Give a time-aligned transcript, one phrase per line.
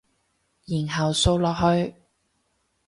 [0.65, 1.93] 然後掃落去